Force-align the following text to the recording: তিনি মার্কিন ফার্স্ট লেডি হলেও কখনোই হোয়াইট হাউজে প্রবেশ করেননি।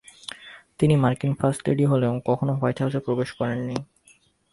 তিনি 0.79 0.95
মার্কিন 0.95 1.33
ফার্স্ট 1.39 1.61
লেডি 1.67 1.85
হলেও 1.91 2.13
কখনোই 2.27 2.57
হোয়াইট 2.59 2.77
হাউজে 2.81 2.99
প্রবেশ 3.05 3.29
করেননি। 3.39 3.77